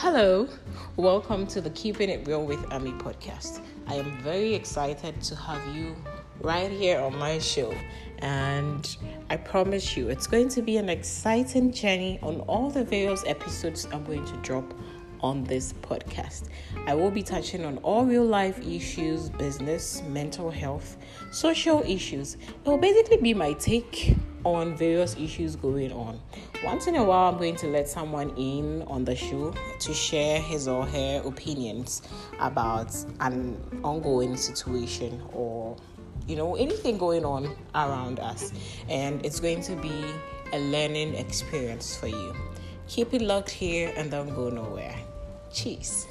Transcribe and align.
Hello, 0.00 0.46
welcome 0.94 1.44
to 1.48 1.60
the 1.60 1.70
Keeping 1.70 2.08
It 2.08 2.24
Real 2.24 2.46
with 2.46 2.64
Ami 2.72 2.92
podcast. 2.92 3.60
I 3.88 3.94
am 3.94 4.16
very 4.22 4.54
excited 4.54 5.20
to 5.22 5.34
have 5.34 5.74
you 5.74 5.96
right 6.40 6.70
here 6.70 7.00
on 7.00 7.16
my 7.16 7.40
show, 7.40 7.74
and 8.18 8.96
I 9.28 9.38
promise 9.38 9.96
you 9.96 10.08
it's 10.08 10.28
going 10.28 10.50
to 10.50 10.62
be 10.62 10.76
an 10.76 10.88
exciting 10.88 11.72
journey 11.72 12.20
on 12.22 12.42
all 12.42 12.70
the 12.70 12.84
various 12.84 13.24
episodes 13.26 13.88
I'm 13.90 14.04
going 14.04 14.24
to 14.24 14.36
drop 14.36 14.72
on 15.20 15.42
this 15.42 15.72
podcast. 15.72 16.44
I 16.86 16.94
will 16.94 17.10
be 17.10 17.24
touching 17.24 17.64
on 17.64 17.78
all 17.78 18.04
real 18.04 18.24
life 18.24 18.64
issues, 18.64 19.30
business, 19.30 20.04
mental 20.06 20.48
health, 20.48 20.96
social 21.32 21.82
issues. 21.82 22.36
It 22.36 22.68
will 22.68 22.78
basically 22.78 23.16
be 23.16 23.34
my 23.34 23.52
take 23.54 24.16
on 24.54 24.76
various 24.76 25.16
issues 25.16 25.56
going 25.56 25.92
on. 25.92 26.20
Once 26.64 26.86
in 26.86 26.96
a 26.96 27.04
while, 27.04 27.32
I'm 27.32 27.38
going 27.38 27.56
to 27.56 27.66
let 27.66 27.88
someone 27.88 28.30
in 28.36 28.82
on 28.82 29.04
the 29.04 29.14
show 29.14 29.54
to 29.80 29.94
share 29.94 30.40
his 30.40 30.68
or 30.68 30.86
her 30.86 31.22
opinions 31.24 32.02
about 32.40 32.94
an 33.20 33.60
ongoing 33.84 34.36
situation 34.36 35.22
or 35.32 35.76
you 36.26 36.36
know 36.36 36.56
anything 36.56 36.98
going 36.98 37.24
on 37.24 37.56
around 37.74 38.20
us. 38.20 38.52
And 38.88 39.24
it's 39.24 39.40
going 39.40 39.62
to 39.62 39.76
be 39.76 40.04
a 40.52 40.58
learning 40.58 41.14
experience 41.14 41.96
for 41.96 42.08
you. 42.08 42.34
Keep 42.86 43.14
it 43.14 43.22
locked 43.22 43.50
here 43.50 43.92
and 43.96 44.10
don't 44.10 44.34
go 44.34 44.48
nowhere. 44.48 44.96
Cheese 45.52 46.06